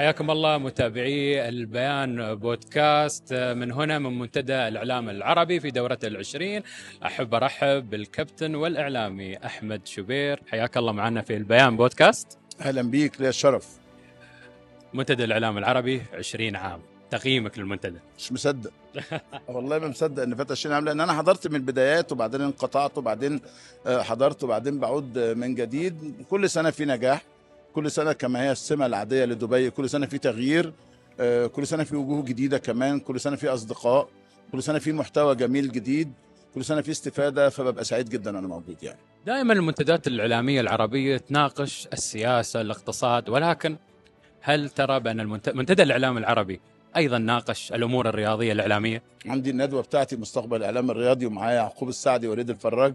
حياكم 0.00 0.30
الله 0.30 0.58
متابعي 0.58 1.48
البيان 1.48 2.34
بودكاست 2.34 3.34
من 3.34 3.72
هنا 3.72 3.98
من 3.98 4.18
منتدى 4.18 4.68
الإعلام 4.68 5.08
العربي 5.08 5.60
في 5.60 5.70
دورته 5.70 6.08
العشرين. 6.08 6.62
أحب 7.04 7.34
أرحب 7.34 7.90
بالكابتن 7.90 8.54
والإعلامي 8.54 9.36
أحمد 9.36 9.86
شبير 9.86 10.42
حياك 10.50 10.76
الله 10.76 10.92
معنا 10.92 11.22
في 11.22 11.36
البيان 11.36 11.76
بودكاست. 11.76 12.38
أهلا 12.60 12.82
بيك 12.82 13.20
ليا 13.20 13.28
الشرف 13.28 13.68
منتدى 14.94 15.24
الإعلام 15.24 15.58
العربي 15.58 16.02
20 16.14 16.56
عام. 16.56 16.80
تقييمك 17.10 17.58
للمنتدى. 17.58 17.98
مش 18.18 18.32
مصدق. 18.32 18.70
والله 19.48 19.78
ما 19.78 19.88
مصدق 19.88 20.22
إن 20.22 20.34
فات 20.34 20.50
20 20.50 20.74
عام 20.74 20.84
لأن 20.84 21.00
أنا 21.00 21.12
حضرت 21.12 21.46
من 21.46 21.56
البدايات 21.56 22.12
وبعدين 22.12 22.40
انقطعت 22.40 22.98
وبعدين 22.98 23.40
آه، 23.86 24.02
حضرت 24.02 24.44
وبعدين 24.44 24.78
بعود 24.78 25.18
آه، 25.18 25.34
من 25.34 25.54
جديد. 25.54 26.24
كل 26.30 26.50
سنة 26.50 26.70
في 26.70 26.84
نجاح. 26.84 27.22
كل 27.74 27.90
سنة 27.90 28.12
كما 28.12 28.42
هي 28.42 28.52
السمة 28.52 28.86
العادية 28.86 29.24
لدبي 29.24 29.70
كل 29.70 29.90
سنة 29.90 30.06
في 30.06 30.18
تغيير 30.18 30.72
آه، 31.20 31.46
كل 31.46 31.66
سنة 31.66 31.84
في 31.84 31.96
وجوه 31.96 32.24
جديدة 32.24 32.58
كمان 32.58 33.00
كل 33.00 33.20
سنة 33.20 33.36
في 33.36 33.48
أصدقاء 33.48 34.08
كل 34.52 34.62
سنة 34.62 34.78
في 34.78 34.92
محتوى 34.92 35.34
جميل 35.34 35.72
جديد 35.72 36.12
كل 36.54 36.64
سنة 36.64 36.80
في 36.80 36.90
استفادة 36.90 37.48
فببقى 37.48 37.84
سعيد 37.84 38.08
جدا 38.08 38.30
أنا 38.30 38.48
موجود 38.48 38.76
يعني. 38.82 38.98
دائما 39.26 39.52
المنتديات 39.52 40.06
الإعلامية 40.06 40.60
العربية 40.60 41.16
تناقش 41.16 41.88
السياسة 41.92 42.60
الاقتصاد 42.60 43.28
ولكن 43.28 43.76
هل 44.40 44.70
ترى 44.70 45.00
بأن 45.00 45.20
المنت- 45.20 45.48
منتدى 45.54 45.82
الإعلام 45.82 46.18
العربي 46.18 46.60
أيضا 46.96 47.18
ناقش 47.18 47.72
الأمور 47.72 48.08
الرياضية 48.08 48.52
الإعلامية؟ 48.52 49.02
عندي 49.26 49.50
الندوة 49.50 49.82
بتاعتي 49.82 50.16
مستقبل 50.16 50.56
الإعلام 50.56 50.90
الرياضي 50.90 51.26
ومعايا 51.26 51.54
يعقوب 51.56 51.88
السعدي 51.88 52.28
ووليد 52.28 52.50
الفراج. 52.50 52.94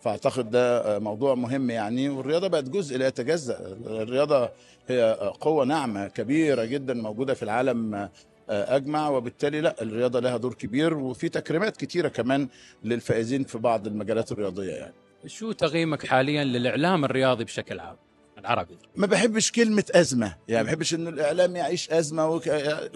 فأعتقد 0.00 0.50
ده 0.50 0.98
موضوع 0.98 1.34
مهم 1.34 1.70
يعني 1.70 2.08
والرياضة 2.08 2.48
بقت 2.48 2.64
جزء 2.64 2.98
لا 2.98 3.06
يتجزأ. 3.06 3.76
الرياضة 3.86 4.50
هي 4.88 5.32
قوة 5.40 5.64
ناعمة 5.64 6.08
كبيرة 6.08 6.64
جدا 6.64 6.94
موجودة 6.94 7.34
في 7.34 7.42
العالم 7.42 7.94
آه، 7.94 8.08
أجمع 8.50 9.08
وبالتالي 9.08 9.60
لا 9.60 9.82
الرياضة 9.82 10.20
لها 10.20 10.36
دور 10.36 10.54
كبير 10.54 10.94
وفي 10.94 11.28
تكريمات 11.28 11.76
كتيرة 11.76 12.08
كمان 12.08 12.48
للفائزين 12.84 13.44
في 13.44 13.58
بعض 13.58 13.86
المجالات 13.86 14.32
الرياضية 14.32 14.72
يعني. 14.72 14.94
شو 15.26 15.52
تقييمك 15.52 16.06
حاليا 16.06 16.44
للإعلام 16.44 17.04
الرياضي 17.04 17.44
بشكل 17.44 17.80
عام؟ 17.80 17.96
العربي. 18.38 18.78
ما 18.96 19.06
بحبش 19.06 19.52
كلمة 19.52 19.84
أزمة 19.90 20.36
يعني 20.48 20.64
ما 20.64 20.68
بحبش 20.68 20.94
إن 20.94 21.08
الإعلام 21.08 21.56
يعيش 21.56 21.90
أزمة 21.90 22.28
وك... 22.28 22.48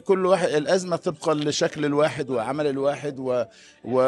كل 0.04 0.26
واحد 0.26 0.48
الأزمة 0.48 0.96
طبقا 0.96 1.34
لشكل 1.34 1.84
الواحد 1.84 2.30
وعمل 2.30 2.66
الواحد 2.66 3.18
و... 3.18 3.44
و... 3.84 4.00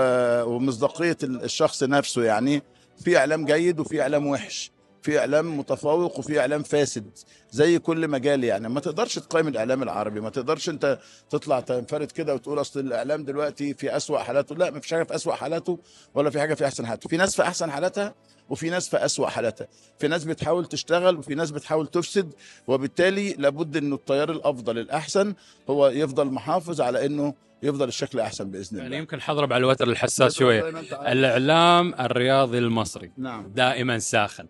ومصداقية 0.44 1.16
الشخص 1.22 1.82
نفسه 1.82 2.24
يعني. 2.24 2.62
في 3.04 3.18
إعلام 3.18 3.44
جيد 3.44 3.80
وفي 3.80 4.02
إعلام 4.02 4.26
وحش 4.26 4.70
في 5.02 5.18
إعلام 5.18 5.58
متفوق 5.58 6.18
وفي 6.18 6.40
إعلام 6.40 6.62
فاسد 6.62 7.10
زي 7.50 7.78
كل 7.78 8.08
مجال 8.08 8.44
يعني. 8.44 8.68
ما 8.68 8.80
تقدرش 8.80 9.18
تقيم 9.18 9.48
الإعلام 9.48 9.82
العربي 9.82 10.20
ما 10.20 10.30
تقدرش 10.30 10.68
أنت 10.68 10.98
تطلع 11.30 11.60
تنفرد 11.60 12.10
كده 12.10 12.34
وتقول 12.34 12.60
أصل 12.60 12.80
الإعلام 12.80 13.24
دلوقتي 13.24 13.74
في 13.74 13.96
أسوأ 13.96 14.18
حالاته. 14.18 14.54
لا 14.54 14.70
ما 14.70 14.80
فيش 14.80 14.94
حاجة 14.94 15.02
في 15.02 15.14
أسوأ 15.14 15.34
حالاته 15.34 15.78
ولا 16.14 16.30
في 16.30 16.40
حاجة 16.40 16.54
في 16.54 16.64
أحسن 16.64 16.86
حالاته. 16.86 17.08
في 17.08 17.16
ناس 17.16 17.36
في 17.36 17.42
أحسن 17.42 17.70
حالاتها 17.70 18.14
وفي 18.50 18.70
ناس 18.70 18.88
في 18.88 19.04
أسوأ 19.04 19.28
حالاتها. 19.28 19.68
في 19.98 20.08
ناس 20.08 20.24
بتحاول 20.24 20.66
تشتغل 20.66 21.16
وفي 21.16 21.34
ناس 21.34 21.50
بتحاول 21.50 21.86
تفسد 21.86 22.32
وبالتالي 22.66 23.32
لابد 23.32 23.76
إنه 23.76 23.94
التيار 23.94 24.30
الأفضل 24.30 24.78
الأحسن 24.78 25.34
هو 25.70 25.88
يفضل 25.88 26.26
محافظ 26.26 26.80
على 26.80 27.06
إنه 27.06 27.34
يفضل 27.64 27.88
الشكل 27.88 28.20
أحسن 28.20 28.50
بإذن 28.50 28.76
يعني 28.76 28.86
الله. 28.86 28.98
يمكن 28.98 29.20
حضرب 29.20 29.52
على 29.52 29.60
الوتر 29.60 29.88
الحساس 29.88 30.42
عارف. 30.42 30.64
الإعلام 31.12 31.94
الرياضي 32.00 32.58
المصري. 32.58 33.12
نعم. 33.18 33.52
دائما 33.54 33.98
ساخن. 33.98 34.46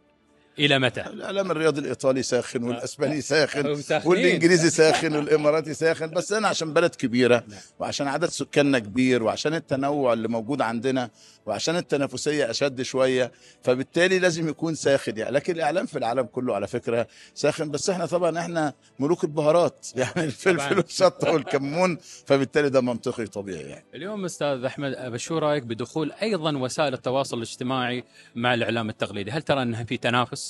إلى 0.58 0.78
متى؟ 0.78 1.00
الاعلام 1.00 1.50
الرياضي 1.50 1.80
الإيطالي 1.80 2.22
ساخن 2.22 2.64
والأسباني 2.64 3.20
ساخن. 3.20 3.82
والإنجليزي 4.04 4.70
ساخن 4.70 5.16
والإماراتي 5.16 5.74
ساخن 5.74 6.10
بس 6.10 6.32
أنا 6.32 6.48
عشان 6.48 6.72
بلد 6.72 6.94
كبيرة. 6.94 7.44
وعشان 7.78 8.08
عدد 8.08 8.28
سكاننا 8.28 8.78
كبير 8.78 9.22
وعشان 9.22 9.54
التنوع 9.54 10.12
اللي 10.12 10.28
موجود 10.28 10.60
عندنا 10.62 11.10
وعشان 11.46 11.76
التنافسية 11.76 12.50
أشد 12.50 12.82
شوية 12.82 13.32
فبالتالي 13.62 14.18
لازم 14.18 14.48
يكون 14.48 14.74
ساخن 14.74 15.18
يعني 15.18 15.30
لكن 15.30 15.52
الإعلام 15.54 15.86
في 15.86 15.98
العالم 15.98 16.22
كله 16.22 16.54
على 16.54 16.66
فكرة 16.66 17.06
ساخن 17.34 17.70
بس 17.70 17.90
إحنا 17.90 18.06
طبعا 18.06 18.38
إحنا 18.38 18.72
ملوك 18.98 19.24
البهارات 19.24 19.86
يعني 19.96 20.24
الفلفل. 20.24 20.76
والشطة 20.76 21.32
والكمون 21.32 21.98
فبالتالي 22.26 22.68
ده 22.70 22.80
منطقي 22.80 23.26
طبيعي 23.26 23.62
يعني 23.62 23.84
اليوم 23.94 24.24
أستاذ 24.24 24.64
أحمد 24.64 25.16
شو 25.16 25.38
رأيك 25.38 25.62
بدخول 25.62 26.12
أيضا 26.12 26.56
وسائل 26.56 26.94
التواصل 26.94 27.36
الاجتماعي 27.36 28.04
مع 28.34 28.54
الإعلام 28.54 28.88
التقليدي؟ 28.88 29.30
هل 29.30 29.42
ترى 29.42 29.62
إنها 29.62 29.84
في 29.84 29.96
تنافس؟ 29.96 30.43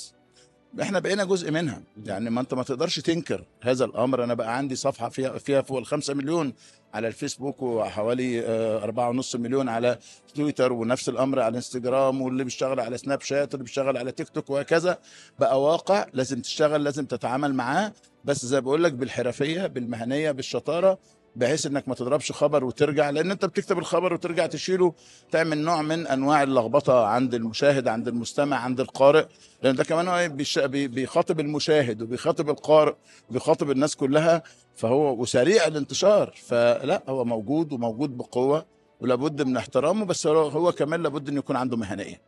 إحنا 0.81 0.99
بقينا 0.99 1.23
جزء 1.23 1.51
منها. 1.51 1.81
يعني 2.05 2.29
ما 2.29 2.41
انت 2.41 2.53
ما 2.53 2.63
تقدرش 2.63 2.99
تنكر 2.99 3.43
هذا 3.61 3.85
الأمر. 3.85 4.23
أنا 4.23 4.33
بقى 4.33 4.57
عندي 4.57 4.75
صفحة 4.75 5.09
فيها 5.09 5.37
فيها 5.37 5.61
فوق 5.61 5.77
الخمسة 5.77 6.13
مليون 6.13 6.53
على 6.93 7.07
الفيسبوك 7.07 7.61
وحوالي 7.61 8.45
آه، 8.45 8.83
أربعة 8.83 9.09
ونص 9.09 9.35
مليون 9.35 9.69
على 9.69 9.97
تويتر 10.35 10.73
ونفس 10.73 11.09
الأمر 11.09 11.39
على 11.39 11.49
الانستجرام 11.51 12.21
واللي 12.21 12.43
بيشتغل 12.43 12.79
على 12.79 12.97
سناب 12.97 13.21
شات 13.21 13.53
واللي 13.53 13.63
بيشتغل 13.63 13.97
على 13.97 14.11
تيك 14.11 14.29
توك 14.29 14.49
وهكذا. 14.49 14.97
بقى 15.39 15.61
واقع 15.61 16.05
لازم 16.13 16.41
تشتغل 16.41 16.83
لازم 16.83 17.05
تتعامل 17.05 17.53
معاه. 17.53 17.93
بس 18.25 18.45
زي 18.45 18.61
بقول 18.61 18.83
لك 18.83 18.93
بالحرفية 18.93 19.67
بالمهنية 19.67 20.31
بالشطارة 20.31 20.99
بحيث 21.35 21.65
إنك 21.65 21.87
ما 21.87 21.95
تضربش 21.95 22.31
خبر 22.31 22.63
وترجع 22.63 23.09
لأن 23.09 23.31
أنت 23.31 23.45
بتكتب 23.45 23.77
الخبر 23.79 24.13
وترجع 24.13 24.45
تشيله 24.45 24.93
تعمل 25.31 25.57
نوع 25.57 25.81
من 25.81 26.07
أنواع 26.07 26.43
اللخبطة 26.43 27.05
عند 27.05 27.33
المشاهد 27.33 27.87
عند 27.87 28.07
المستمع 28.07 28.57
عند 28.57 28.79
القارئ. 28.79 29.25
لأن 29.63 29.75
ده 29.75 29.83
كمان 29.83 30.07
هو 30.07 30.29
بي- 30.67 30.87
بيخاطب 30.87 31.39
المشاهد 31.39 32.01
وبيخاطب 32.01 32.49
القارئ 32.49 32.93
وبيخاطب 33.29 33.71
الناس 33.71 33.95
كلها 33.95 34.43
فهو 34.75 35.21
وسريع 35.21 35.67
الانتشار. 35.67 36.33
فلا 36.47 37.03
هو 37.09 37.25
موجود 37.25 37.73
وموجود 37.73 38.17
بقوة 38.17 38.65
ولابد 39.01 39.41
من 39.41 39.57
احترامه 39.57 40.05
بس 40.05 40.27
هو 40.27 40.71
كمان 40.71 41.03
لابد 41.03 41.29
انه 41.29 41.37
يكون 41.39 41.55
عنده 41.55 41.77
مهنية. 41.77 42.21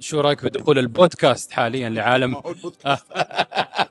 شو 0.00 0.20
رأيك 0.20 0.44
بدخول 0.44 0.78
البودكاست 0.78 1.52
حاليا 1.52 1.88
لعالم؟ 1.88 2.36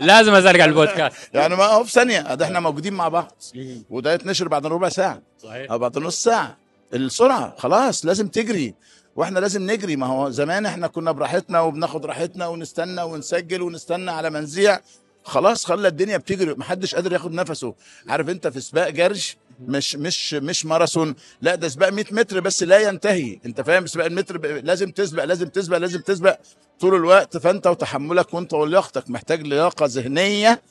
لازم 0.00 0.34
اسالك 0.34 0.60
على 0.60 0.68
البودكاست. 0.68 1.16
يعني 1.34 1.56
ما 1.56 1.64
هو 1.64 1.84
في 1.84 1.90
ثانية 1.90 2.34
ده 2.34 2.44
إحنا 2.44 2.60
موجودين 2.60 2.92
مع 2.92 3.08
بعض. 3.08 3.42
وده 3.90 4.12
يتنشر 4.14 4.48
بعد 4.48 4.66
ربع 4.66 4.88
ساعة. 4.88 5.22
صحيح. 5.42 5.70
أو 5.70 5.78
بعد 5.78 5.98
نص 5.98 6.22
ساعة. 6.22 6.56
السرعة 6.94 7.54
خلاص 7.58 8.06
لازم 8.06 8.28
تجري. 8.28 8.74
وإحنا 9.16 9.38
لازم 9.38 9.70
نجري. 9.70 9.96
ما 9.96 10.06
هو 10.06 10.30
زمان 10.30 10.66
إحنا 10.66 10.86
كنا 10.86 11.12
براحتنا 11.12 11.60
وبناخد 11.60 12.06
راحتنا 12.06 12.46
ونستنى 12.46 13.02
ونسجل 13.02 13.62
ونستنى 13.62 14.10
على 14.10 14.30
ما 14.30 14.40
نذيع 14.40 14.80
خلاص 15.24 15.64
خلى 15.64 15.88
الدنيا 15.88 16.16
بتجري. 16.16 16.54
محدش 16.54 16.94
قادر 16.94 17.12
ياخد 17.12 17.32
نفسه. 17.32 17.74
عارف 18.08 18.28
أنت 18.28 18.48
في 18.48 18.60
سباق 18.60 18.88
جرش؟ 18.88 19.36
مش 19.60 19.96
مش 19.96 20.34
مش 20.34 20.66
ماراثون. 20.66 21.14
لا 21.42 21.54
ده 21.54 21.68
سباق 21.68 21.88
100 21.88 22.04
متر 22.10 22.40
بس 22.40 22.62
لا 22.62 22.78
ينتهي. 22.78 23.38
انت 23.46 23.60
فاهم؟ 23.60 23.86
سباق 23.86 24.06
المتر 24.06 24.60
لازم 24.60 24.90
تسبق 24.90 25.24
لازم 25.24 25.48
تسبق 25.48 25.76
لازم 25.76 26.00
تسبق 26.00 26.38
طول 26.80 26.94
الوقت. 26.94 27.36
فانت 27.36 27.66
وتحملك 27.66 28.34
وانت 28.34 28.54
ولياقتك. 28.54 29.10
محتاج 29.10 29.42
لياقة 29.46 29.86
ذهنية 29.86 30.62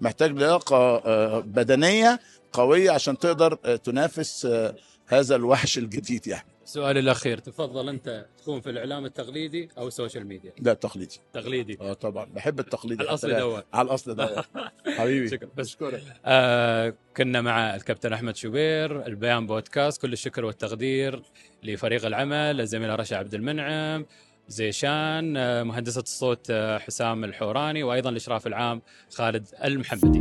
محتاج 0.00 0.32
لياقة 0.32 0.76
آه، 0.76 1.40
بدنية 1.40 2.20
قوية 2.52 2.90
عشان 2.90 3.18
تقدر 3.18 3.58
آه، 3.64 3.76
تنافس 3.76 4.46
آه، 4.46 4.74
هذا 5.06 5.36
الوحش 5.36 5.78
الجديد 5.78 6.26
يعني. 6.26 6.55
السؤال 6.66 6.98
الأخير 6.98 7.38
تفضل 7.38 7.88
أنت 7.88 8.26
تكون 8.38 8.60
في 8.60 8.70
الإعلام 8.70 9.04
التقليدي 9.04 9.68
أو 9.78 9.88
ال 9.88 9.93
social 9.93 10.26
media؟ 10.26 10.52
ده 10.58 10.74
تقليدي. 10.74 11.20
تقليدي. 11.32 11.78
آه 11.80 11.92
طبعا. 11.92 12.24
بحب 12.24 12.60
التقليدي 12.60 13.02
الأصل 13.02 13.30
حتى 13.32 13.40
دوت 13.40 13.64
على 13.72 13.86
الأصل 13.86 14.14
ده 14.14 14.44
حبيبي 14.98 15.28
شكرا. 15.28 15.48
بس 15.56 15.66
بشكرك 15.68 16.02
آه 16.24 16.94
كنا 17.16 17.40
مع 17.40 17.74
الكابتن 17.76 18.12
أحمد 18.12 18.36
شوبير 18.36 19.06
البيان 19.06 19.46
بودكاست 19.46 20.02
كل 20.02 20.12
الشكر 20.12 20.44
والتقدير 20.44 21.22
لفريق 21.62 22.06
العمل 22.06 22.60
الزميله 22.60 22.94
رشا 22.94 23.16
عبد 23.16 23.34
المنعم 23.34 24.06
زيشان 24.48 25.36
آه 25.36 25.62
مهندسة 25.62 26.00
الصوت 26.00 26.46
آه 26.50 26.78
حسام 26.78 27.24
الحوراني 27.24 27.82
وأيضا 27.82 28.10
الإشراف 28.10 28.46
العام 28.46 28.82
خالد 29.14 29.46
المحمدي. 29.64 30.20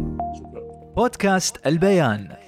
بودكاست 0.95 1.67
البيان. 1.67 2.44